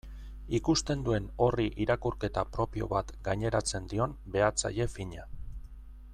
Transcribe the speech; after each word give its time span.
Ikusten 0.59 1.03
duen 1.07 1.27
horri 1.47 1.65
irakurketa 1.85 2.45
propio 2.55 2.87
bat 2.95 3.13
gaineratzen 3.29 3.93
dion 3.93 4.17
behatzaile 4.37 4.89
fina. 4.97 5.29